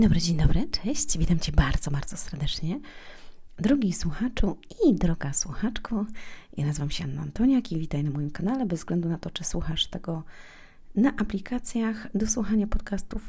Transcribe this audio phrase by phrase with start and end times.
[0.00, 2.80] Dzień dobry, dzień dobry, cześć, witam Cię bardzo, bardzo serdecznie.
[3.58, 4.56] Drogi słuchaczu
[4.86, 6.06] i droga słuchaczko,
[6.56, 9.44] ja nazywam się Anna Antoniak i witaj na moim kanale, bez względu na to, czy
[9.44, 10.22] słuchasz tego
[10.94, 13.22] na aplikacjach do słuchania podcastów,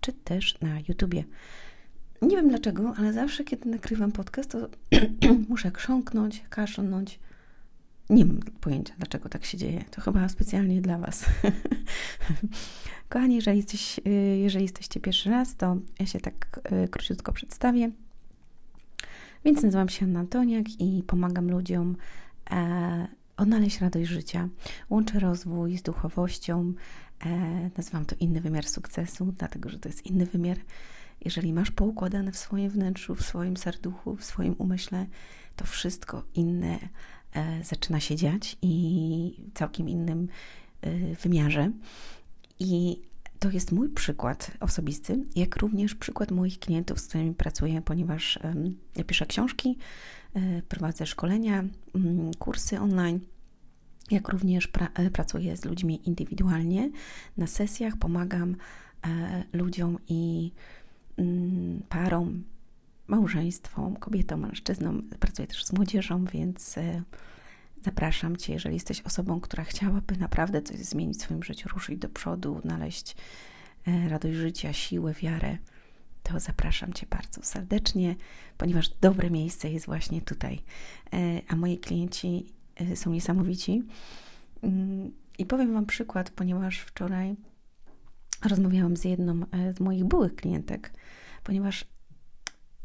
[0.00, 1.24] czy też na YouTubie.
[2.22, 4.68] Nie wiem dlaczego, ale zawsze, kiedy nagrywam podcast, to
[5.48, 7.18] muszę krząknąć, kaszlnąć.
[8.10, 9.84] Nie mam pojęcia, dlaczego tak się dzieje.
[9.90, 11.24] To chyba specjalnie dla Was.
[13.08, 17.90] Kochani, jeżeli, jesteś, y, jeżeli jesteście pierwszy raz, to ja się tak y, króciutko przedstawię.
[19.44, 21.96] Więc nazywam się Anna Antoniak i pomagam ludziom
[22.50, 24.48] e, odnaleźć radość życia.
[24.90, 26.72] Łączę rozwój z duchowością.
[27.26, 30.58] E, nazywam to inny wymiar sukcesu, dlatego że to jest inny wymiar.
[31.24, 35.06] Jeżeli masz poukładane w swoim wnętrzu, w swoim serduchu, w swoim umyśle,
[35.56, 36.78] to wszystko inne
[37.62, 40.28] zaczyna się dziać i całkiem innym
[40.80, 41.70] e, wymiarze.
[42.58, 43.00] I
[43.38, 48.38] to jest mój przykład osobisty, jak również przykład moich klientów, z którymi pracuję, ponieważ
[48.96, 49.78] ja piszę książki,
[50.34, 53.20] e, prowadzę szkolenia, mm, kursy online,
[54.10, 56.90] jak również pra e, pracuję z ludźmi indywidualnie
[57.36, 58.56] na sesjach, pomagam
[59.06, 60.52] e, ludziom i
[61.16, 62.44] mm, parom,
[63.06, 65.02] małżeństwom, kobietom, mężczyznom.
[65.20, 66.78] Pracuję też z młodzieżą, więc
[67.84, 72.08] Zapraszam Cię, jeżeli jesteś osobą, która chciałaby naprawdę coś zmienić w swoim życiu, ruszyć do
[72.08, 73.16] przodu, znaleźć
[73.86, 75.58] e, radość życia, siłę, wiarę,
[76.22, 78.16] to zapraszam Cię bardzo serdecznie,
[78.58, 80.62] ponieważ dobre miejsce jest właśnie tutaj.
[81.12, 82.46] E, a moi klienci
[82.76, 83.82] e, są niesamowici.
[84.62, 87.36] Mm, I powiem Wam przykład, ponieważ wczoraj
[88.44, 89.40] rozmawiałam z jedną
[89.76, 90.92] z moich byłych klientek,
[91.42, 91.84] ponieważ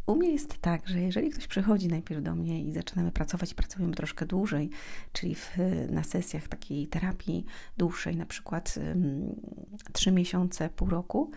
[0.10, 3.94] u mnie jest tak, że jeżeli ktoś przychodzi najpierw do mnie i zaczynamy pracować pracujemy
[3.96, 4.70] troszkę dłużej,
[5.14, 5.58] czyli w,
[5.90, 7.46] na sesjach takiej terapii
[7.78, 8.76] dłuższej, na przykład
[9.94, 11.32] trzy miesiące, pół roku,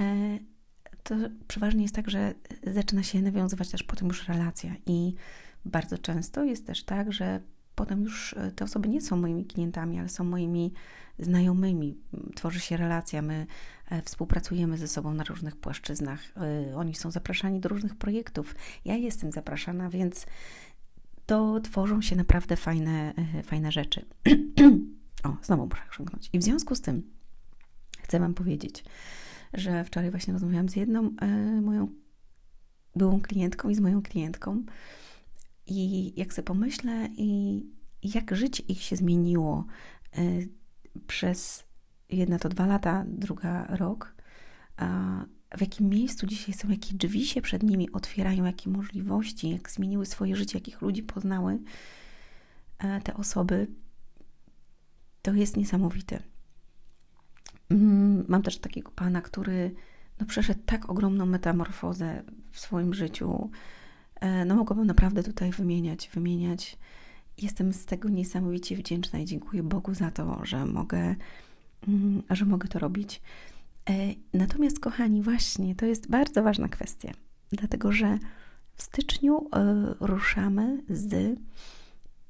[0.00, 0.38] e,
[1.02, 1.14] to
[1.48, 2.34] przeważnie jest tak, że
[2.66, 4.74] zaczyna się nawiązywać też potem już relacja.
[4.86, 5.14] I
[5.64, 7.40] bardzo często jest też tak, że
[7.74, 10.72] potem już e, te osoby nie są moimi klientami, ale są moimi
[11.18, 11.98] znajomymi.
[12.34, 13.46] Tworzy się relacja, my
[13.90, 16.20] e, współpracujemy ze sobą na różnych płaszczyznach.
[16.36, 18.54] E, oni są zapraszani do różnych projektów.
[18.84, 20.26] Ja jestem zapraszana, więc
[21.26, 24.04] to tworzą się naprawdę fajne, fajne rzeczy.
[25.24, 26.30] o, znowu muszę krzyknąć.
[26.32, 27.02] I w związku z tym
[28.02, 28.84] chcę Wam powiedzieć,
[29.54, 31.10] że wczoraj właśnie rozmawiałam z jedną
[31.62, 31.88] moją
[32.96, 34.62] byłą klientką i z moją klientką,
[35.66, 37.62] i jak sobie pomyślę, i
[38.02, 39.64] jak życie ich się zmieniło
[40.18, 40.48] y,
[41.06, 41.64] przez
[42.08, 44.14] jedna to dwa lata, druga rok,
[45.56, 50.06] w jakim miejscu dzisiaj są, jakie drzwi się przed nimi otwierają, jakie możliwości, jak zmieniły
[50.06, 51.58] swoje życie, jakich ludzi poznały
[53.04, 53.66] te osoby,
[55.22, 56.22] to jest niesamowite.
[57.70, 59.74] Mm, mam też takiego pana, który
[60.20, 63.50] no, przeszedł tak ogromną metamorfozę w swoim życiu,
[64.46, 66.78] no mogłabym naprawdę tutaj wymieniać, wymieniać.
[67.38, 71.14] Jestem z tego niesamowicie wdzięczna i dziękuję Bogu za to, że mogę,
[71.88, 73.22] mm, że mogę to robić.
[73.90, 73.92] E,
[74.34, 77.12] natomiast, kochani, właśnie to jest bardzo ważna kwestia,
[77.52, 78.18] dlatego że
[78.74, 81.38] w styczniu e, ruszamy z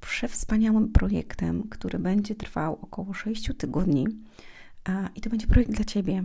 [0.01, 4.07] przewspaniałym projektem, który będzie trwał około 6 tygodni.
[5.17, 6.25] I to będzie projekt dla Ciebie,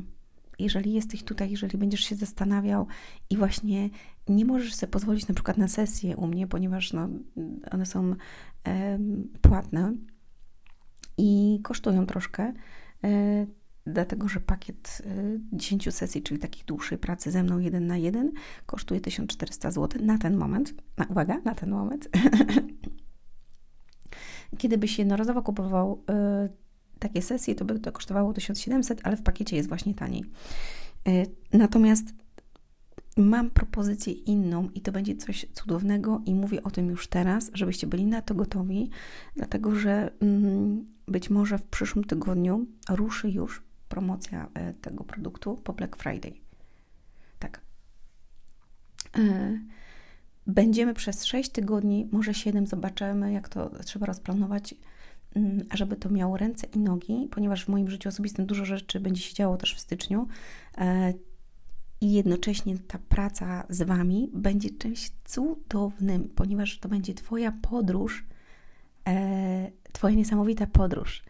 [0.60, 2.88] jeżeli jesteś tutaj, jeżeli będziesz się zastanawiał
[3.30, 3.90] i właśnie
[4.28, 7.10] nie możesz sobie pozwolić na przykład na sesję u mnie, ponieważ no,
[7.72, 8.16] one są
[8.68, 9.00] e,
[9.42, 9.94] płatne
[11.18, 12.54] i kosztują troszkę,
[13.04, 13.46] e,
[13.86, 18.32] dlatego że pakiet e, 10 sesji, czyli takich dłuższej pracy ze mną jeden na jeden,
[18.66, 20.74] kosztuje 1400 zł na ten moment.
[20.98, 22.10] Na, uwaga, na ten moment.
[24.58, 26.50] Kiedy byś jednorazowo kupował e,
[27.00, 30.24] takie sesje, to by to kosztowało 1700, ale w pakiecie jest właśnie taniej.
[31.08, 31.26] E,
[31.58, 32.14] natomiast
[33.18, 37.88] mam propozycję inną i to będzie coś cudownego i mówię o tym już teraz, żebyście
[37.88, 38.90] byli na to gotowi,
[39.36, 45.74] dlatego że mm, być może w przyszłym tygodniu ruszy już promocja e, tego produktu po
[45.74, 46.34] Black Friday.
[47.40, 47.62] Tak.
[49.18, 49.60] E,
[50.48, 54.76] będziemy przez 6 tygodni, może 7, zobaczymy, jak to trzeba rozplanować
[55.74, 59.34] żeby to miało ręce i nogi, ponieważ w moim życiu osobistym dużo rzeczy będzie się
[59.34, 60.28] działo też w styczniu
[60.78, 61.14] e,
[62.02, 68.26] i jednocześnie ta praca z Wami będzie czymś cudownym, ponieważ to będzie Twoja podróż,
[69.08, 71.24] e, Twoja niesamowita podróż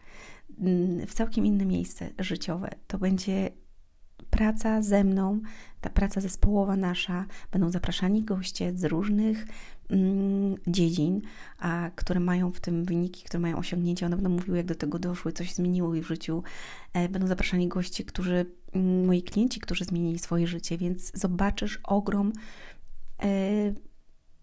[0.60, 2.70] mm, w całkiem inne miejsce życiowe.
[2.86, 3.50] To będzie
[4.38, 5.40] praca ze mną,
[5.80, 9.46] ta praca zespołowa nasza, będą zapraszani goście z różnych
[9.90, 11.20] mm, dziedzin,
[11.58, 14.06] a które mają w tym wyniki, które mają osiągnięcia.
[14.06, 16.42] One będą mówiły, jak do tego doszły, coś zmieniło ich w życiu.
[16.92, 22.32] E, będą zapraszani goście, którzy, mm, moi klienci, którzy zmienili swoje życie, więc zobaczysz ogrom,
[23.22, 23.28] e,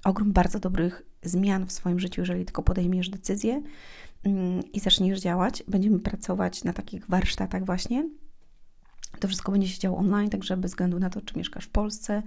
[0.06, 3.62] ogrom bardzo dobrych zmian w swoim życiu, jeżeli tylko podejmiesz decyzję
[4.24, 5.64] mm, i zaczniesz działać.
[5.68, 8.10] Będziemy pracować na takich warsztatach właśnie
[9.20, 12.24] to wszystko będzie się działo online, także bez względu na to, czy mieszkasz w Polsce,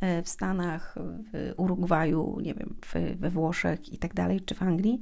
[0.00, 0.94] e, w Stanach,
[1.32, 2.76] w Urugwaju, nie wiem,
[3.18, 5.00] we Włoszech i tak dalej, czy w Anglii,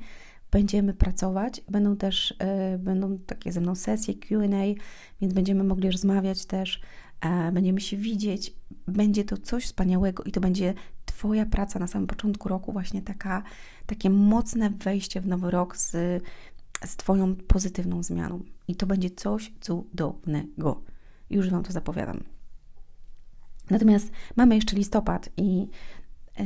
[0.51, 1.63] będziemy pracować.
[1.69, 4.81] Będą też, e, będą takie ze mną sesje Q&A,
[5.21, 6.81] więc będziemy mogli rozmawiać też,
[7.21, 8.55] e, będziemy się widzieć.
[8.87, 10.75] Będzie to coś wspaniałego i to będzie
[11.07, 13.43] Twoja praca na samym początku roku, właśnie taka,
[13.87, 15.91] takie mocne wejście w nowy rok z,
[16.85, 18.43] z Twoją pozytywną zmianą.
[18.69, 20.83] I to będzie coś cudownego.
[21.31, 22.25] Już Wam to zapowiadam.
[23.71, 25.69] Natomiast mamy jeszcze listopad i
[26.41, 26.45] y,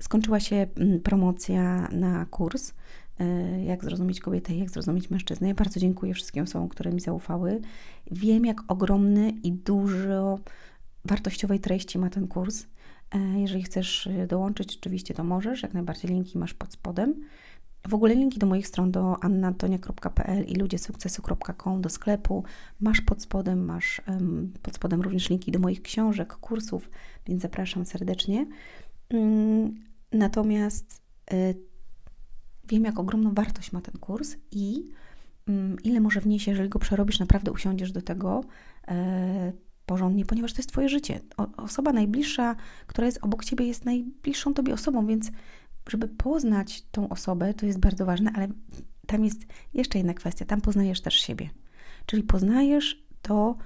[0.00, 5.48] skończyła się mm, promocja na kurs y, jak zrozumieć kobietę jak zrozumieć mężczyznę.
[5.48, 7.60] Ja bardzo dziękuję wszystkim osobom, które mi zaufały.
[8.10, 10.38] Wiem, jak ogromny i dużo
[11.04, 12.66] wartościowej treści ma ten kurs.
[13.14, 17.14] E, jeżeli chcesz dołączyć, oczywiście to możesz, jak najbardziej linki masz pod spodem.
[17.88, 22.44] W ogóle linki do moich stron do annantonia.pl i ludziesukcesu.com do sklepu.
[22.80, 26.90] Masz pod spodem, masz um, pod spodem również linki do moich książek, kursów,
[27.26, 28.46] więc zapraszam serdecznie.
[29.12, 29.74] Um,
[30.12, 31.54] natomiast y,
[32.68, 34.88] wiem, jak ogromną wartość ma ten kurs i
[35.48, 38.44] um, ile może wniesie, jeżeli go przerobisz, naprawdę usiądziesz do tego
[38.90, 38.92] y,
[39.86, 41.20] porządnie, ponieważ to jest Twoje życie.
[41.36, 42.56] O, osoba najbliższa,
[42.86, 45.30] która jest obok Ciebie, jest najbliższą Tobie osobą, więc
[45.90, 48.48] żeby poznać tą osobę, to jest bardzo ważne, ale
[49.06, 49.40] tam jest
[49.74, 51.50] jeszcze jedna kwestia, tam poznajesz też siebie.
[52.06, 53.56] Czyli poznajesz to,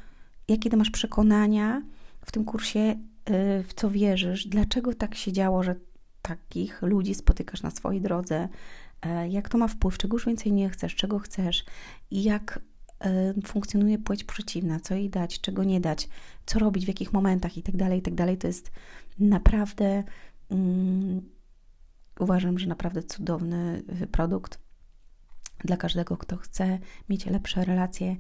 [0.49, 1.83] jakie ty masz przekonania
[2.25, 5.75] w tym kursie, y, w co wierzysz, dlaczego tak się działo, że
[6.23, 8.49] takich ludzi spotykasz na swojej drodze,
[9.07, 11.65] y, jak to ma wpływ, czego już więcej nie chcesz, czego chcesz
[12.11, 12.61] i jak
[13.37, 16.09] y, funkcjonuje płeć przeciwna, co jej dać, czego nie dać,
[16.47, 18.15] co robić, w jakich momentach i tak dalej, i tak.
[18.39, 18.71] To jest
[19.19, 20.05] naprawdę
[20.51, 21.34] mm,
[22.21, 24.59] uważam, że naprawdę cudowny y, produkt
[25.65, 26.79] dla każdego, kto chce
[27.09, 28.17] mieć lepsze relacje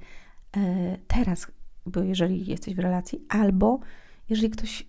[0.56, 1.46] e, teraz,
[1.86, 3.80] bo jeżeli jesteś w relacji, albo
[4.28, 4.86] jeżeli ktoś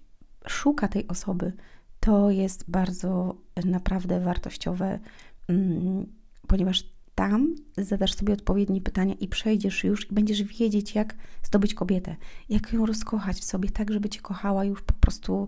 [0.48, 1.54] szuka tej osoby,
[2.00, 5.00] to jest bardzo naprawdę wartościowe,
[5.48, 6.06] mm,
[6.48, 12.16] ponieważ tam zadasz sobie odpowiednie pytania i przejdziesz już i będziesz wiedzieć, jak zdobyć kobietę,
[12.50, 15.48] jak ją rozkochać w sobie, tak, żeby cię kochała już po prostu,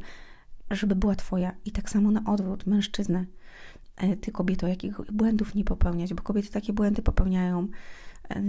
[0.72, 1.56] żeby była twoja.
[1.66, 3.26] I tak samo na odwrót, mężczyznę.
[3.98, 7.68] E, ty kobieto, jakich błędów nie popełniać, bo kobiety takie błędy popełniają,
[8.30, 8.42] e,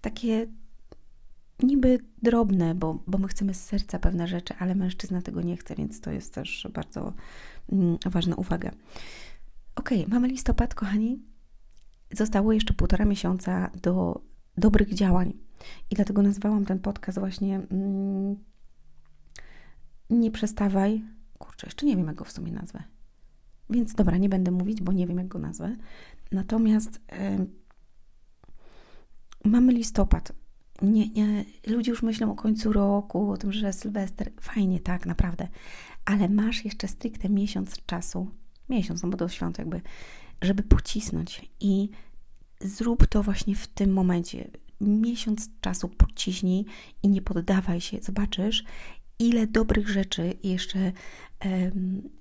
[0.00, 0.46] takie
[1.62, 5.74] niby drobne, bo, bo my chcemy z serca pewne rzeczy, ale mężczyzna tego nie chce,
[5.74, 7.12] więc to jest też bardzo
[7.72, 8.70] mm, ważna uwaga.
[9.74, 11.22] Ok, mamy listopad, kochani.
[12.12, 14.20] Zostało jeszcze półtora miesiąca do
[14.56, 15.32] dobrych działań.
[15.90, 18.36] I dlatego nazwałam ten podcast właśnie mm,
[20.10, 21.04] Nie przestawaj.
[21.38, 22.82] Kurczę, jeszcze nie wiem, jak go w sumie nazwę.
[23.70, 25.76] Więc dobra, nie będę mówić, bo nie wiem, jak go nazwę.
[26.32, 27.00] Natomiast
[29.44, 30.32] mamy listopad.
[30.82, 34.32] Nie, nie, ludzie już myślą o końcu roku, o tym, że Sylwester.
[34.40, 35.48] Fajnie, tak, naprawdę.
[36.04, 38.30] Ale masz jeszcze stricte miesiąc czasu,
[38.68, 39.80] miesiąc, no bo do świąt jakby,
[40.42, 41.90] żeby pocisnąć i
[42.60, 44.50] zrób to właśnie w tym momencie.
[44.80, 46.64] Miesiąc czasu pociśnij
[47.02, 47.98] i nie poddawaj się.
[48.02, 48.64] Zobaczysz,
[49.18, 50.92] ile dobrych rzeczy jeszcze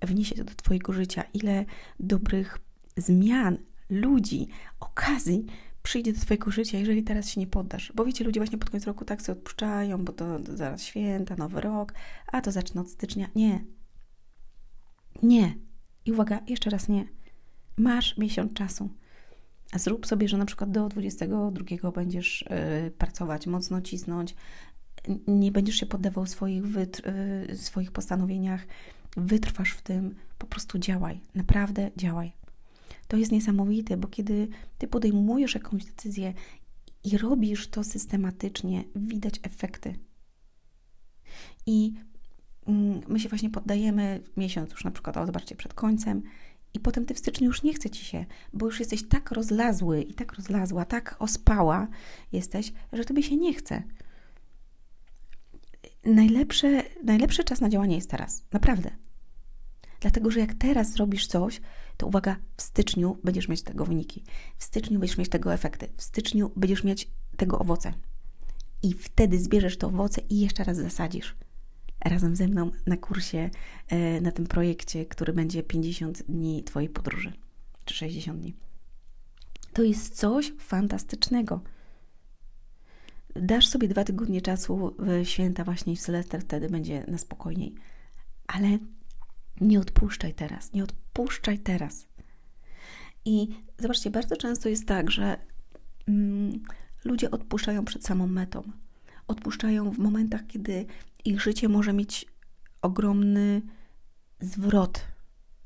[0.01, 1.65] wniesie to do Twojego życia, ile
[1.99, 2.57] dobrych
[2.97, 3.57] zmian,
[3.89, 4.47] ludzi,
[4.79, 5.45] okazji
[5.85, 7.91] przyjdzie do Twojego życia, jeżeli teraz się nie poddasz.
[7.95, 11.61] Bo wiecie, ludzie właśnie pod koniec roku tak sobie odpuszczają, bo to, zaraz święta, nowy
[11.61, 11.93] rok,
[12.31, 13.27] a to zacznę od stycznia.
[13.35, 13.65] Nie.
[15.23, 15.55] Nie.
[16.05, 17.07] I uwaga, jeszcze raz nie.
[17.77, 18.89] Masz miesiąc czasu.
[19.71, 22.45] A zrób sobie, że na przykład do 22 będziesz
[22.83, 24.35] yy, pracować, mocno cisnąć,
[25.27, 27.13] nie będziesz się poddawał swoich, wytr-
[27.49, 28.65] yy, swoich postanowieniach,
[29.17, 32.31] wytrwasz w tym, po prostu działaj, naprawdę działaj.
[33.07, 34.47] To jest niesamowite, bo kiedy
[34.77, 36.33] ty podejmujesz jakąś decyzję
[37.03, 39.95] i robisz to systematycznie, widać efekty.
[41.65, 41.93] I
[42.67, 46.21] mm, my się właśnie poddajemy miesiąc już na przykład, o zobaczcie, przed końcem
[46.73, 50.01] i potem ty w styczniu już nie chce ci się, bo już jesteś tak rozlazły
[50.01, 51.87] i tak rozlazła, tak ospała
[52.31, 53.83] jesteś, że tobie się nie chce.
[56.05, 58.91] Najlepszy, najlepszy czas na działanie jest teraz, naprawdę.
[59.99, 61.61] Dlatego, że jak teraz zrobisz coś,
[61.97, 64.23] to uwaga, w styczniu będziesz mieć tego wyniki,
[64.57, 67.93] w styczniu będziesz mieć tego efekty, w styczniu będziesz mieć tego owoce.
[68.83, 71.35] I wtedy zbierzesz to owoce i jeszcze raz zasadzisz.
[72.05, 73.49] Razem ze mną na kursie,
[73.87, 77.33] e, na tym projekcie, który będzie 50 dni Twojej podróży.
[77.85, 78.55] czy 60 dni.
[79.73, 81.61] To jest coś fantastycznego.
[83.35, 87.75] Dasz sobie dwa tygodnie czasu w święta właśnie w Sylwester, wtedy będzie na spokojniej.
[88.47, 88.77] Ale
[89.61, 92.07] nie odpuszczaj teraz, nie odpuszczaj teraz.
[93.25, 95.37] I zobaczcie, bardzo często jest tak, że
[96.07, 96.63] mm,
[97.05, 98.63] ludzie odpuszczają przed samą metą.
[99.27, 100.85] Odpuszczają w momentach, kiedy
[101.25, 102.25] ich życie może mieć
[102.81, 103.61] ogromny
[104.39, 105.05] zwrot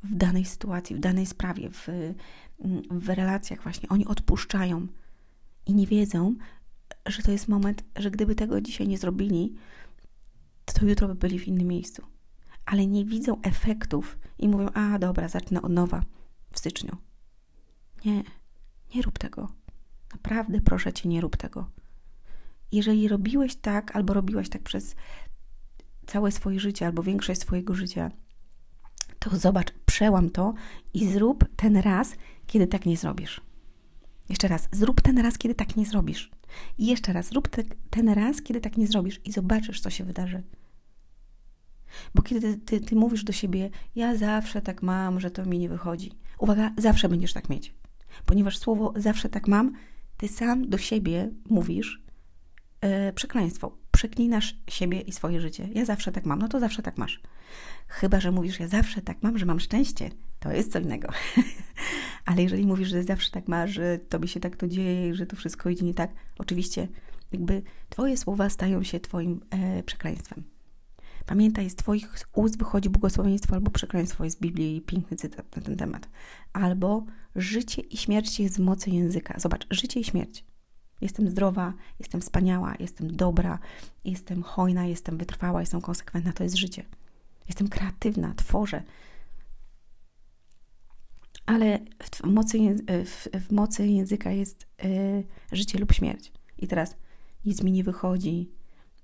[0.03, 1.88] w danej sytuacji, w danej sprawie, w,
[2.91, 3.89] w relacjach właśnie.
[3.89, 4.88] Oni odpuszczają
[5.65, 6.35] i nie wiedzą,
[7.11, 9.55] że to jest moment, że gdyby tego dzisiaj nie zrobili,
[10.65, 12.03] to jutro by byli w innym miejscu.
[12.65, 16.03] Ale nie widzą efektów i mówią: A, dobra, zacznę od nowa
[16.51, 16.97] w styczniu.
[18.05, 18.23] Nie,
[18.95, 19.51] nie rób tego.
[20.13, 21.69] Naprawdę proszę cię, nie rób tego.
[22.71, 24.95] Jeżeli robiłeś tak, albo robiłaś tak przez
[26.07, 28.11] całe swoje życie, albo większość swojego życia,
[29.19, 30.53] to zobacz, przełam to
[30.93, 32.15] i zrób ten raz,
[32.47, 33.41] kiedy tak nie zrobisz.
[34.29, 36.31] Jeszcze raz, zrób ten raz, kiedy tak nie zrobisz.
[36.77, 40.03] I jeszcze raz, zrób te, ten raz, kiedy tak nie zrobisz i zobaczysz, co się
[40.03, 40.44] wydarzy.
[42.15, 45.60] Bo kiedy ty, ty, ty, mówisz do siebie, ja zawsze tak mam, że to mi
[45.60, 46.12] nie wychodzi.
[46.39, 47.74] Uwaga, zawsze będziesz tak mieć.
[48.25, 49.74] Ponieważ słowo zawsze tak mam,
[50.18, 52.01] ty sam do siebie mówisz
[52.84, 53.77] yy, przekleństwo.
[53.91, 55.69] Przeklinasz siebie i swoje życie.
[55.74, 57.22] Ja zawsze tak mam, no to zawsze tak masz.
[57.88, 61.08] Chyba, że mówisz, ja zawsze tak mam, że mam szczęście, to jest co innego.
[62.25, 65.36] Ale jeżeli mówisz, że zawsze tak masz, że tobie się tak to dzieje, że to
[65.36, 66.88] wszystko idzie nie tak, oczywiście
[67.31, 70.43] jakby twoje słowa stają się twoim e, przekleństwem.
[71.29, 74.24] Pamiętaj, z Twoich ust wychodzi błogosławieństwo albo przekleństwo.
[74.24, 76.10] Jest w Biblii piękny cytat na ten temat.
[76.53, 77.05] Albo
[77.36, 79.39] życie i śmierć jest w mocy języka.
[79.39, 80.46] Zobacz, życie i śmierć.
[81.01, 83.60] Jestem zdrowa, jestem wspaniała, jestem dobra,
[84.06, 86.34] jestem hojna, jestem wytrwała, jestem konsekwentna.
[86.34, 86.84] To jest życie.
[87.48, 88.84] Jestem kreatywna, tworzę.
[91.46, 92.58] Ale w mocy,
[93.06, 96.32] w, w mocy języka jest y, życie lub śmierć.
[96.58, 96.96] I teraz
[97.46, 98.51] nic mi nie wychodzi,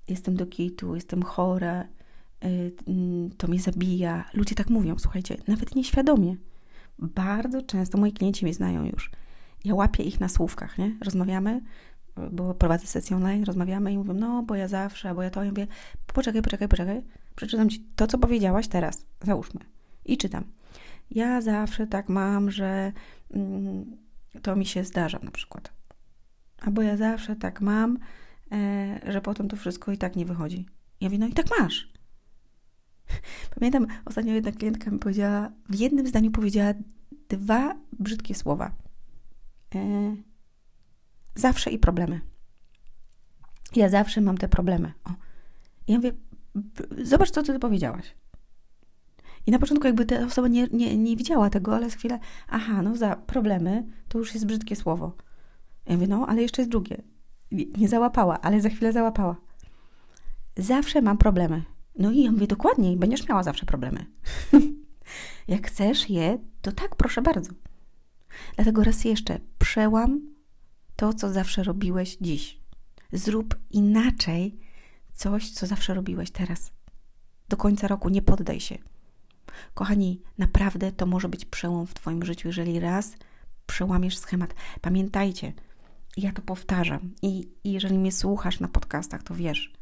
[0.07, 1.87] jestem do kitu, jestem chora,
[2.45, 2.71] y,
[3.37, 4.29] to mnie zabija.
[4.33, 6.35] Ludzie tak mówią, słuchajcie, nawet nieświadomie.
[6.99, 9.11] Bardzo często moi klienci mnie znają już.
[9.65, 10.97] Ja łapię ich na słówkach, nie?
[11.01, 11.61] Rozmawiamy,
[12.31, 15.49] bo prowadzę sesję online, rozmawiamy i mówię, no, bo ja zawsze, bo ja to, ja
[15.49, 15.67] mówię,
[16.13, 17.01] poczekaj, poczekaj, poczekaj,
[17.35, 19.59] przeczytam Ci to, co powiedziałaś teraz, załóżmy.
[20.05, 20.43] I czytam.
[21.11, 22.91] Ja zawsze tak mam, że
[23.31, 23.97] mm,
[24.41, 25.73] to mi się zdarza na przykład.
[26.61, 27.97] Albo ja zawsze tak mam,
[28.51, 30.65] e, że potem to wszystko i tak nie wychodzi.
[31.01, 31.91] Ja mówię, no i tak masz.
[33.59, 36.73] Pamiętam, ostatnio jedna klientka mi powiedziała, w jednym zdaniu powiedziała
[37.29, 38.84] dwa brzydkie słowa.
[39.75, 40.15] E,
[41.35, 42.21] zawsze i problemy.
[43.75, 44.93] Ja zawsze mam te problemy.
[45.03, 45.09] O.
[45.87, 46.11] Ja mówię,
[47.03, 48.15] zobacz, co ty powiedziałaś.
[49.47, 52.81] I na początku jakby ta osoba nie, nie, nie widziała tego, ale za chwilę, aha,
[52.81, 55.15] no za problemy to już jest brzydkie słowo.
[55.85, 57.01] Ja mówię, no, ale jeszcze jest drugie.
[57.51, 59.35] Nie załapała, ale za chwilę załapała.
[60.57, 61.63] Zawsze mam problemy.
[61.99, 64.05] No i ja mówię, dokładniej, będziesz miała zawsze problemy.
[65.47, 67.51] Jak chcesz je, to tak, proszę bardzo.
[68.55, 70.21] Dlatego raz jeszcze, przełam
[70.95, 72.59] to, co zawsze robiłeś dziś.
[73.11, 74.59] Zrób inaczej
[75.13, 76.71] coś, co zawsze robiłeś teraz.
[77.49, 78.77] Do końca roku nie poddaj się.
[79.73, 83.15] Kochani, naprawdę to może być przełom w Twoim życiu, jeżeli raz
[83.65, 84.55] przełamiesz schemat.
[84.81, 85.53] Pamiętajcie,
[86.17, 89.73] ja to powtarzam i, i jeżeli mnie słuchasz na podcastach, to wiesz.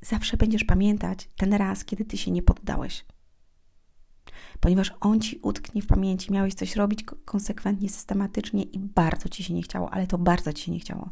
[0.00, 3.04] Zawsze będziesz pamiętać ten raz, kiedy Ty się nie poddałeś.
[4.62, 6.32] Ponieważ on Ci utknie w pamięci.
[6.32, 10.64] Miałeś coś robić konsekwentnie, systematycznie i bardzo Ci się nie chciało, ale to bardzo Ci
[10.64, 11.10] się nie chciało.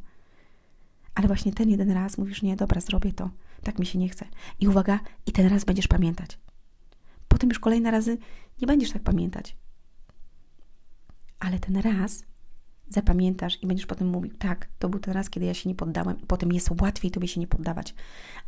[1.14, 3.30] Ale właśnie ten jeden raz mówisz, nie, dobra, zrobię to
[3.62, 4.26] tak mi się nie chce.
[4.60, 6.38] I uwaga, i ten raz będziesz pamiętać.
[7.28, 8.18] Potem już kolejne razy
[8.60, 9.56] nie będziesz tak pamiętać.
[11.38, 12.24] Ale ten raz
[12.88, 16.20] zapamiętasz i będziesz potem mówił, tak, to był ten raz, kiedy ja się nie poddałem,
[16.20, 17.94] i potem jest łatwiej tobie się nie poddawać.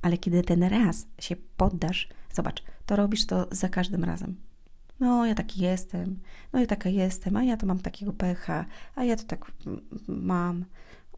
[0.03, 4.52] Ale kiedy ten raz się poddasz, zobacz, to robisz to za każdym razem.
[5.03, 6.21] No, ja taki jestem,
[6.53, 9.53] no ja taka jestem, a ja to mam takiego pecha, a ja to tak
[10.09, 10.65] mam.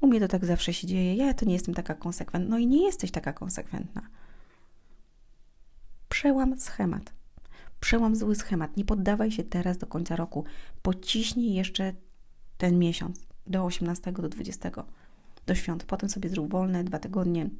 [0.00, 2.50] U mnie to tak zawsze się dzieje, ja to nie jestem taka konsekwentna.
[2.50, 4.02] No i nie jesteś taka konsekwentna.
[6.08, 7.12] Przełam schemat.
[7.80, 8.76] Przełam zły schemat.
[8.76, 10.44] Nie poddawaj się teraz do końca roku.
[10.82, 11.92] Pociśnij jeszcze
[12.58, 14.70] ten miesiąc do 18, do 20,
[15.46, 15.84] do świąt.
[15.84, 17.50] Potem sobie zrób wolne dwa tygodnie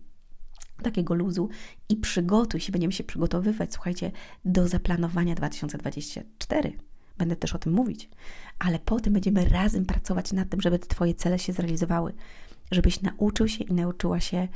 [0.83, 1.49] takiego luzu
[1.89, 4.13] i przygotuj się, będziemy się przygotowywać, słuchajcie,
[4.45, 6.73] do zaplanowania 2024.
[7.19, 8.11] Będę też o tym mówić,
[8.59, 12.13] ale potem będziemy razem pracować nad tym, żeby te Twoje cele się zrealizowały,
[12.71, 14.49] żebyś nauczył się i nauczyła się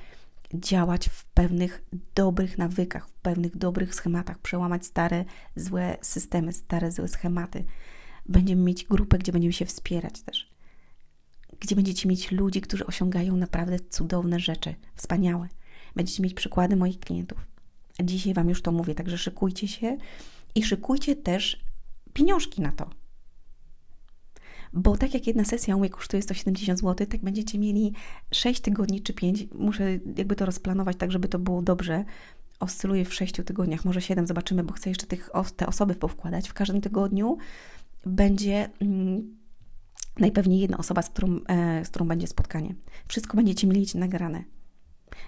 [0.54, 5.24] działać w pewnych dobrych nawykach, w pewnych dobrych schematach, przełamać stare,
[5.56, 7.64] złe systemy, stare, złe schematy.
[8.26, 10.50] Będziemy mieć grupę, gdzie będziemy się wspierać też.
[11.60, 15.48] Gdzie będziecie mieć ludzi, którzy osiągają naprawdę cudowne rzeczy, wspaniałe.
[15.98, 17.46] Będziecie mieć przykłady moich klientów.
[18.02, 19.96] Dzisiaj Wam już to mówię, także szykujcie się
[20.54, 21.64] i szykujcie też
[22.12, 22.90] pieniążki na to.
[24.72, 27.92] Bo tak jak jedna sesja u mnie kosztuje 170 zł, tak będziecie mieli
[28.34, 29.46] 6 tygodni czy 5.
[29.54, 32.04] Muszę jakby to rozplanować tak, żeby to było dobrze.
[32.60, 36.48] Oscyluję w 6 tygodniach, może 7, zobaczymy, bo chcę jeszcze tych, te osoby powkładać.
[36.48, 37.38] W każdym tygodniu
[38.06, 39.36] będzie mm,
[40.18, 42.74] najpewniej jedna osoba, z którą, e, z którą będzie spotkanie.
[43.08, 44.57] Wszystko będziecie mieli nagrane.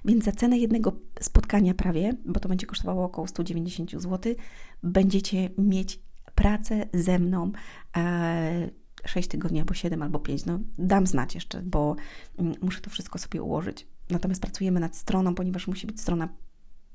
[0.05, 4.35] Więc za cenę jednego spotkania prawie, bo to będzie kosztowało około 190 zł,
[4.83, 6.01] będziecie mieć
[6.35, 7.53] pracę ze mną
[7.97, 8.71] e,
[9.05, 10.47] 6 tygodni, albo 7, albo 5.
[10.47, 11.97] No, dam znać jeszcze, bo
[12.39, 13.87] mm, muszę to wszystko sobie ułożyć.
[14.11, 16.29] Natomiast pracujemy nad stroną, ponieważ musi być strona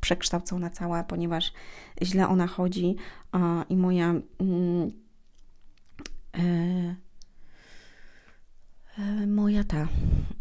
[0.01, 1.53] przekształcona cała, ponieważ
[2.01, 2.95] źle ona chodzi
[3.69, 4.09] i moja.
[4.39, 4.91] Mm,
[6.37, 7.04] e,
[9.27, 9.87] moja ta,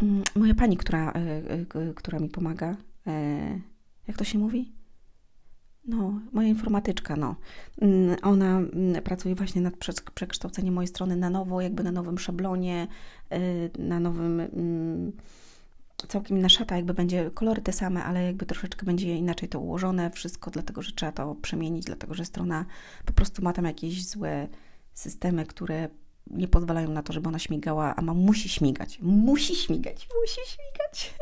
[0.03, 1.17] mm, moja pani, która, e,
[1.51, 3.61] e która mi pomaga, e,
[4.09, 4.73] jak to się mówi?
[5.85, 7.37] No, moja informatyczka, no.
[7.81, 9.75] Mm, ona mm, pracuje właśnie nad
[10.15, 12.87] przekształceniem mojej strony na nowo, jakby na nowym szablonie,
[13.79, 14.43] na nowym,
[16.09, 20.11] całkiem inna szata, jakby będzie kolory te same, ale jakby troszeczkę będzie inaczej to ułożone,
[20.11, 22.65] wszystko dlatego, że trzeba to przemienić, dlatego, że strona
[23.05, 24.49] po prostu ma tam jakieś złe
[24.95, 25.89] systemy, które
[26.31, 31.15] nie pozwalają na to, żeby ona śmigała, a ma musi śmigać, musi śmigać, musi śmigać.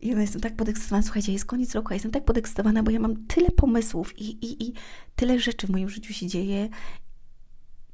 [0.00, 3.00] I ja jestem tak podekscytowana, słuchajcie, jest koniec roku, a jestem tak podekscytowana, bo ja
[3.00, 4.72] mam tyle pomysłów i, i, i
[5.16, 6.68] tyle rzeczy w moim życiu się dzieje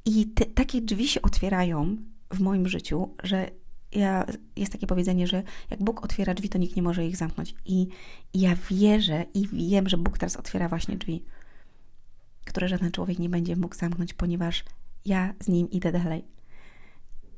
[0.05, 1.97] i te, takie drzwi się otwierają
[2.31, 3.51] w moim życiu, że
[3.91, 7.55] ja, jest takie powiedzenie, że jak Bóg otwiera drzwi, to nikt nie może ich zamknąć.
[7.65, 7.87] I,
[8.33, 11.23] I ja wierzę i wiem, że Bóg teraz otwiera właśnie drzwi,
[12.45, 14.63] które żaden człowiek nie będzie mógł zamknąć, ponieważ
[15.05, 16.25] ja z Nim idę dalej.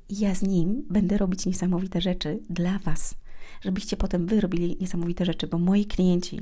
[0.10, 3.16] Ja z Nim będę robić niesamowite rzeczy dla Was
[3.62, 6.42] żebyście potem wy robili niesamowite rzeczy, bo moi klienci,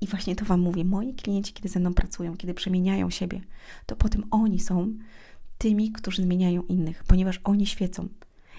[0.00, 3.40] i właśnie to Wam mówię, moi klienci, kiedy ze mną pracują, kiedy przemieniają siebie,
[3.86, 4.94] to potem oni są
[5.58, 8.08] tymi, którzy zmieniają innych, ponieważ oni świecą.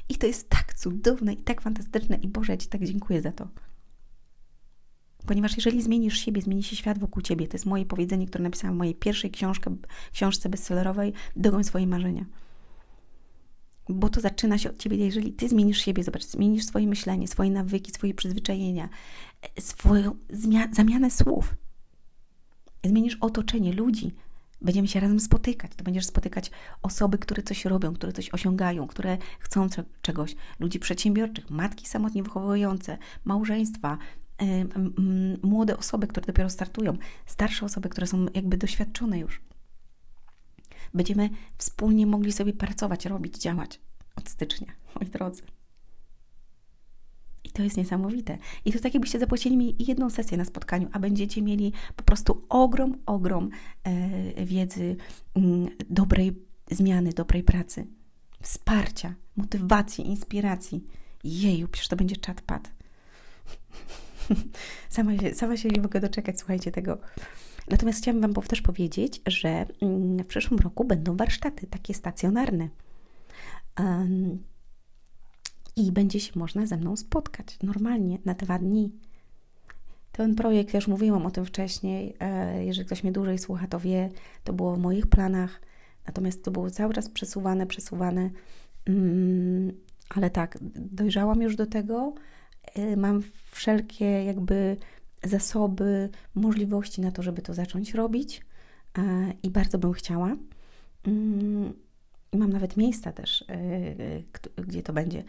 [0.09, 3.31] I to jest tak cudowne i tak fantastyczne i Boże, ja Ci tak dziękuję za
[3.31, 3.47] to.
[5.25, 7.47] Ponieważ jeżeli zmienisz siebie, zmieni się świat wokół Ciebie.
[7.47, 9.75] To jest moje powiedzenie, które napisałam w mojej pierwszej książce,
[10.13, 12.25] książce bestsellerowej Dogoń swoje marzenia
[13.89, 14.97] bo to zaczyna się od ciebie.
[14.97, 18.89] Jeżeli ty zmienisz siebie, zobacz, zmienisz swoje myślenie, swoje nawyki, swoje przyzwyczajenia,
[19.59, 20.15] swoją
[20.71, 21.55] zamianę słów,
[22.83, 24.11] zmienisz otoczenie ludzi,
[24.61, 25.71] będziemy się razem spotykać.
[25.75, 29.67] To będziesz spotykać osoby, które coś robią, które coś osiągają, które chcą
[30.01, 33.97] czegoś, ludzi przedsiębiorczych, matki samotnie wychowujące, małżeństwa,
[35.43, 39.41] młode osoby, które dopiero startują, starsze osoby, które są jakby doświadczone już
[40.93, 43.79] będziemy wspólnie mogli sobie pracować, robić, działać
[44.15, 44.67] od stycznia,
[44.99, 45.41] moi drodzy.
[47.43, 48.37] I to jest niesamowite.
[48.65, 52.45] I to tak, jakbyście zapłacili mi jedną sesję na spotkaniu, a będziecie mieli po prostu
[52.49, 53.49] ogrom, ogrom
[53.83, 54.95] e, wiedzy,
[55.89, 57.87] dobrej zmiany, dobrej pracy,
[58.41, 60.83] wsparcia, motywacji, inspiracji.
[61.23, 62.71] Jeju, przecież to będzie czat-pad.
[64.89, 66.97] sama, się, sama się nie mogę doczekać, słuchajcie tego.
[67.69, 72.69] Natomiast chciałam Wam też powiedzieć, że mm, w przyszłym roku będą warsztaty takie stacjonarne.
[73.79, 74.43] Um,
[75.75, 78.91] I będzie się można ze mną spotkać normalnie na dwa dni.
[80.11, 83.79] Ten projekt, ja już mówiłam o tym wcześniej, e, jeżeli ktoś mnie dłużej słucha, to
[83.79, 84.09] wie,
[84.43, 85.61] to było w moich planach,
[86.07, 88.29] natomiast to było cały czas przesuwane, przesuwane,
[88.85, 89.71] mm,
[90.09, 92.13] ale tak, dojrzałam już do tego,
[92.97, 93.21] mam
[93.51, 94.77] wszelkie jakby
[95.23, 98.41] zasoby, możliwości na to, żeby to zacząć robić
[98.97, 100.35] e, i bardzo bym chciała.
[101.07, 101.73] Mm,
[102.33, 105.23] mam nawet miejsca też, e, e, gdzie to będzie.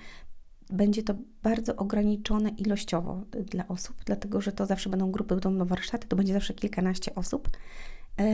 [0.71, 6.09] Będzie to bardzo ograniczone ilościowo dla osób, dlatego że to zawsze będą grupy, będą warsztaty,
[6.09, 7.51] to będzie zawsze kilkanaście osób.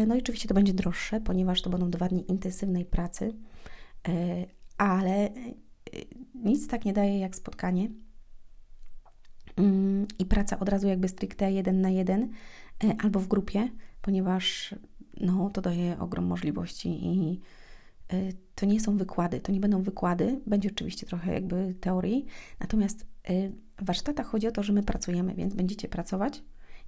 [0.06, 3.32] No i oczywiście to będzie droższe, ponieważ to będą dwa dni intensywnej pracy,
[4.78, 5.30] ale
[6.34, 7.90] nic tak nie daje jak spotkanie
[10.18, 12.28] i praca od razu jakby stricte jeden na jeden
[12.84, 13.68] e, albo w grupie,
[14.02, 14.74] ponieważ
[15.20, 17.40] no, to daje ogrom możliwości i
[18.12, 22.26] e, to nie są wykłady, to nie będą wykłady, będzie oczywiście trochę jakby teorii,
[22.60, 26.42] natomiast e, w warsztatach chodzi o to, że my pracujemy, więc będziecie pracować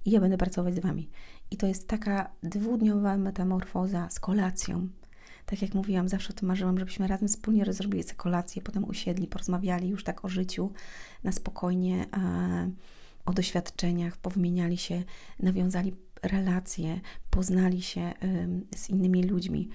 [0.05, 1.09] i ja będę pracować z Wami.
[1.51, 4.87] I to jest taka dwudniowa metamorfoza z kolacją,
[5.45, 9.27] tak jak mówiłam, zawsze o tym marzyłam, żebyśmy razem wspólnie zrobili sobie kolację, potem usiedli,
[9.27, 10.71] porozmawiali już tak o życiu
[11.23, 12.05] na spokojnie,
[13.25, 15.03] o doświadczeniach, powymieniali się,
[15.39, 18.13] nawiązali relacje, poznali się
[18.75, 19.69] z innymi ludźmi.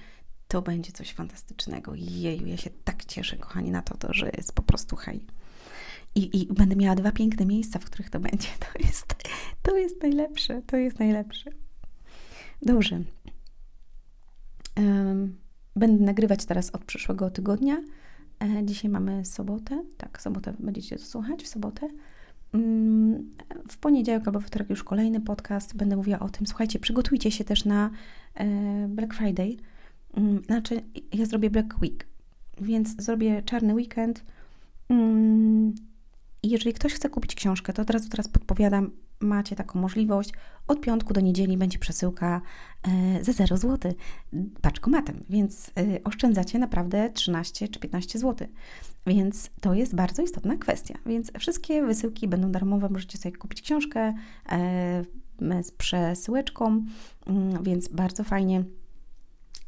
[0.49, 1.93] To będzie coś fantastycznego.
[1.95, 5.27] Jeju, ja się tak cieszę, kochani, na to, to że jest po prostu hej.
[6.15, 8.49] I, I będę miała dwa piękne miejsca, w których to będzie.
[8.73, 9.15] To jest,
[9.63, 11.51] to jest najlepsze, to jest najlepsze.
[12.63, 13.03] Dobrze.
[14.77, 15.37] Um,
[15.79, 17.83] będę nagrywać teraz od przyszłego tygodnia.
[18.41, 19.83] E, dzisiaj mamy sobotę.
[19.97, 21.89] Tak, sobotę będziecie to słuchać, w sobotę.
[22.53, 23.35] Mm,
[23.69, 25.77] w poniedziałek albo wtorek już kolejny podcast.
[25.77, 26.47] Będę mówiła o tym.
[26.47, 27.91] Słuchajcie, przygotujcie się też na
[28.35, 29.57] e, Black Friday.
[30.15, 32.07] Mm, znaczy, ja zrobię Black Week,
[32.61, 34.25] więc zrobię czarny weekend.
[36.43, 40.31] I jeżeli ktoś chce kupić książkę, to od razu teraz podpowiadam, macie taką możliwość.
[40.67, 42.41] Od piątku do niedzieli będzie przesyłka
[42.83, 43.93] e, za 0 zł
[44.63, 48.49] paczkomatem, więc e, oszczędzacie naprawdę 13 czy 15 zł.
[49.07, 50.99] Więc to jest bardzo istotna kwestia.
[51.07, 54.15] Więc wszystkie wysyłki będą darmowe, możecie sobie kupić książkę
[54.49, 55.05] e,
[55.63, 56.85] z przesyłeczką,
[57.27, 58.65] mm, więc bardzo fajnie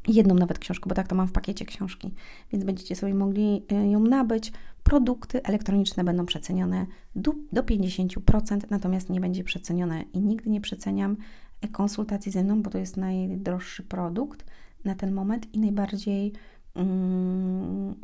[0.07, 2.13] jedną nawet książkę, bo tak to mam w pakiecie książki,
[2.51, 4.51] więc będziecie sobie mogli ją nabyć.
[4.83, 6.85] Produkty elektroniczne będą przecenione
[7.15, 11.17] do, do 50%, natomiast nie będzie przecenione i nigdy nie przeceniam
[11.71, 14.45] konsultacji ze mną, bo to jest najdroższy produkt
[14.85, 16.33] na ten moment i najbardziej
[16.75, 17.95] mm,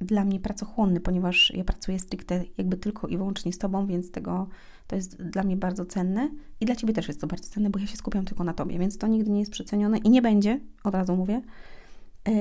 [0.00, 4.48] dla mnie pracochłonny, ponieważ ja pracuję stricte jakby tylko i wyłącznie z Tobą, więc tego
[4.86, 7.78] to jest dla mnie bardzo cenne i dla Ciebie też jest to bardzo cenne, bo
[7.78, 10.60] ja się skupiam tylko na Tobie, więc to nigdy nie jest przecenione i nie będzie,
[10.84, 11.42] od razu mówię.
[12.28, 12.34] Yy,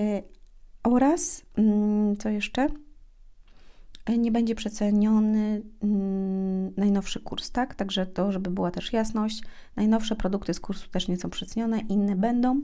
[0.84, 2.68] oraz, yy, co jeszcze?
[4.06, 7.76] E, nie będzie przeceniony mm, najnowszy kurs, tak?
[7.76, 9.44] Także to, żeby była też jasność,
[9.76, 12.62] najnowsze produkty z kursu też nie są przecenione, inne będą.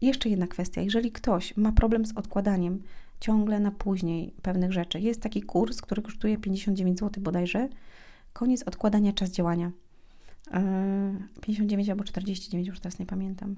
[0.00, 2.82] Jeszcze jedna kwestia, jeżeli ktoś ma problem z odkładaniem
[3.20, 7.68] ciągle na później pewnych rzeczy, jest taki kurs, który kosztuje 59 zł bodajże,
[8.32, 9.72] koniec odkładania, czas działania.
[11.40, 13.56] 59 albo 49, już teraz nie pamiętam.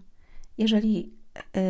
[0.58, 1.12] Jeżeli
[1.56, 1.62] e,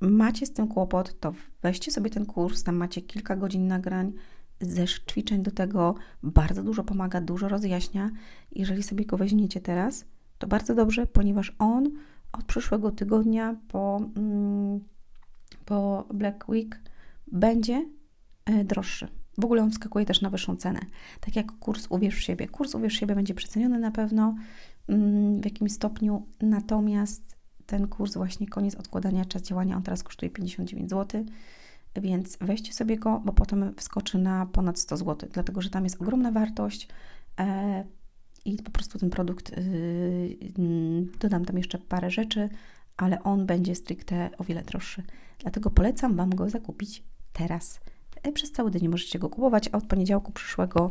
[0.00, 4.12] macie z tym kłopot, to weźcie sobie ten kurs, tam macie kilka godzin nagrań,
[4.60, 8.10] ze ćwiczeń do tego, bardzo dużo pomaga, dużo rozjaśnia.
[8.52, 10.04] Jeżeli sobie go weźmiecie teraz,
[10.38, 11.90] to bardzo dobrze, ponieważ on
[12.32, 14.80] od przyszłego tygodnia po, mm,
[15.64, 16.80] po Black Week
[17.32, 17.86] będzie
[18.44, 19.08] e, droższy.
[19.38, 20.80] W ogóle on wskakuje też na wyższą cenę.
[21.20, 22.48] Tak jak kurs Uwierz w siebie.
[22.48, 24.34] Kurs Uwierz w siebie będzie przeceniony na pewno
[24.88, 30.30] mm, w jakimś stopniu, natomiast ten kurs właśnie koniec odkładania, czas działania, on teraz kosztuje
[30.30, 31.24] 59 zł,
[31.96, 36.02] więc weźcie sobie go, bo potem wskoczy na ponad 100 zł, dlatego że tam jest
[36.02, 36.88] ogromna wartość
[37.40, 37.84] e,
[38.44, 40.38] i po prostu ten produkt, y,
[41.20, 42.48] dodam tam jeszcze parę rzeczy,
[42.96, 45.02] ale on będzie stricte o wiele droższy.
[45.38, 47.80] Dlatego polecam Wam go zakupić teraz.
[48.22, 50.90] E, przez cały dzień możecie go kupować, a od poniedziałku przyszłego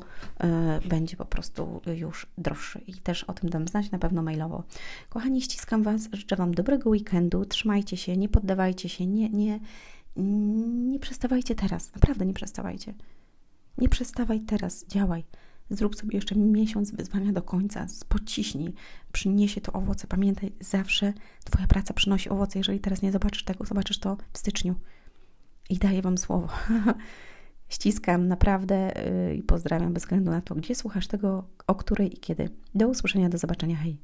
[0.84, 2.80] y, będzie po prostu już droższy.
[2.88, 4.64] I też o tym dam znać na pewno mailowo.
[5.10, 9.60] Kochani, ściskam Was, życzę Wam dobrego weekendu, trzymajcie się, nie poddawajcie się, nie, nie,
[10.92, 12.94] nie przestawajcie teraz, naprawdę nie przestawajcie.
[13.78, 15.24] Nie przestawaj teraz, działaj.
[15.70, 18.74] Zrób sobie jeszcze miesiąc wyzwania do końca, spociśnij,
[19.12, 20.08] przyniesie to owoce.
[20.08, 21.14] Pamiętaj, zawsze
[21.46, 22.60] Twoja praca przynosi owoce.
[22.60, 24.76] Jeżeli teraz nie zobaczysz tego, zobaczysz to w styczniu
[25.70, 26.48] i daję Wam słowo.
[27.70, 28.94] Ściskam naprawdę
[29.30, 32.50] yy, i pozdrawiam bez względu na to, gdzie słuchasz tego, o której i kiedy.
[32.76, 33.76] Do usłyszenia, do zobaczenia.
[33.76, 33.98] Hej!